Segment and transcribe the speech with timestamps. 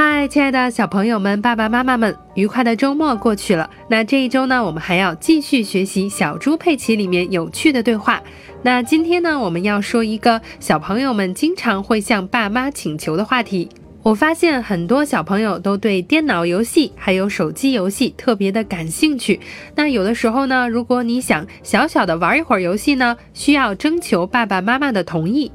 [0.00, 3.68] 嗨，亲爱的小朋友们、爸爸妈妈们，愉快的周末过去了。
[3.90, 8.22] 那这一周呢，我们还要继续学习《小猪佩奇》里面有趣的对话。
[8.62, 13.68] 那今天呢，我们要说一个小朋友们经常会向爸妈请求的话题。
[14.04, 19.40] 我发现很多小朋友都对电脑游戏还有手机游戏特别的感兴趣。
[19.74, 25.50] 那有的时候呢，如果你想小小的玩一会儿游戏呢，需要征求爸爸妈妈的同意。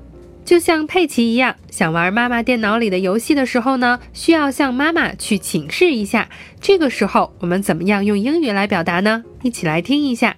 [0.45, 6.29] 就像佩奇一样，想玩妈妈电脑里的游戏的时候呢，需要向妈妈去请示一下。
[6.59, 9.23] 这个时候，我们怎么样用英语来表达呢？
[9.41, 10.35] 一起来听一下。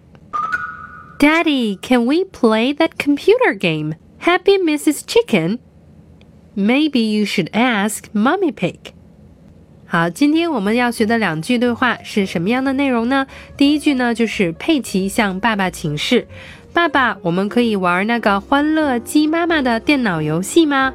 [1.17, 3.95] Daddy, can we play that computer game?
[4.21, 5.01] Happy Mrs.
[5.05, 5.59] Chicken?
[6.55, 8.77] Maybe you should ask Mummy Pig.
[9.87, 13.27] 好，今天我们要学的两句对话是什么样的内容呢？
[13.55, 16.27] 第一句呢，就是佩奇向爸爸请示。
[16.75, 20.93] 爸爸，我们可以玩那个欢乐鸡妈妈的电脑游戏吗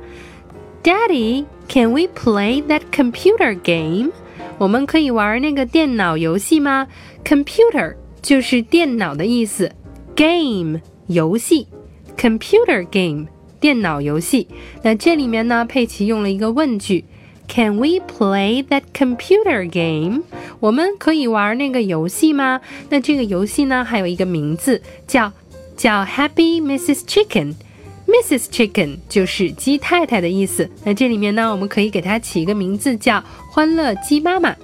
[0.83, 4.11] ？Daddy, can we play that computer game？
[4.59, 6.87] 我们可以玩那个电脑游戏吗
[7.25, 9.73] ？Computer 就是电脑的意思
[10.15, 11.67] ，game 游戏
[12.15, 13.27] ，computer game
[13.59, 14.47] 电脑游戏。
[14.83, 17.07] 那这里面呢，佩奇用了一个问句
[17.49, 20.25] ，Can we play that computer game？
[20.61, 22.61] 我们可以玩那个游戏吗？
[22.91, 25.33] 那这个游戏呢，还有一个名字叫。
[25.81, 27.05] 叫 Happy Mrs.
[27.07, 28.51] Chicken，Mrs.
[28.51, 30.69] Chicken 就是鸡太太的意思。
[30.85, 34.55] 那这里面呢，我们可以给它起一个名字叫欢乐鸡妈妈。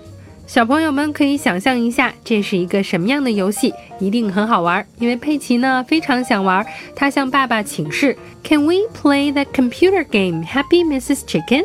[0.46, 3.72] 小朋友们可以想象一下，这是一个什么样的游戏？
[3.98, 4.86] 一定很好玩。
[4.98, 11.20] 因为佩奇呢非常想玩，他向爸爸请示：Can we play the computer game, Happy Mrs.
[11.20, 11.64] Chicken？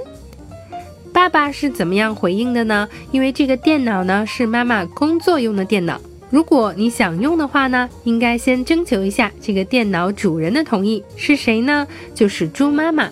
[1.11, 2.88] 爸爸是怎么样回应的呢？
[3.11, 6.00] 因为这个电脑呢是妈妈工作用的电脑。
[6.31, 11.86] 如果你想用的话呢，应该先征求一下这个电脑主人的同意，是谁呢？
[12.16, 13.09] 就是猪妈妈。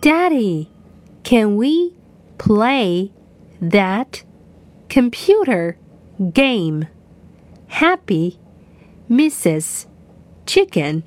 [0.00, 1.92] Daddy，can we
[3.61, 4.23] play？that
[4.89, 5.77] computer
[6.33, 6.87] game.
[7.67, 8.39] Happy
[9.09, 9.87] Mrs.
[10.45, 11.03] Chicken.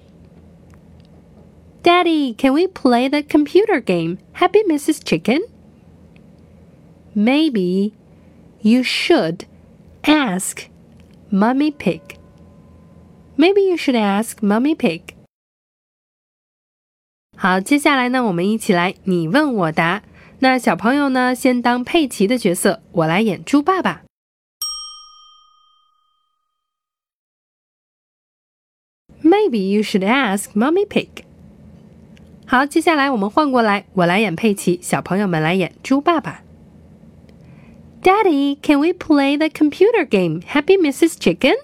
[1.82, 5.02] Daddy, can we play the computer game Happy Mrs.
[5.02, 5.40] Chicken?
[7.14, 7.94] Maybe
[8.60, 9.46] you should
[10.04, 10.68] ask
[11.30, 12.18] Mummy Pig.
[13.38, 15.14] Maybe you should ask Mummy Pig.
[17.36, 20.02] 好，接下来呢，我们一起来你问我答。
[20.39, 21.33] 那小朋友呢？
[21.33, 24.03] 先当佩奇的角色，我来演猪爸爸。
[29.23, 31.07] Maybe you should ask Mommy Pig。
[32.45, 36.43] 好，接下来我们换过来，我来演佩奇，小朋友们来演猪爸爸。
[38.03, 41.15] Daddy, can we play the computer game Happy Mrs.
[41.17, 41.55] Chicken?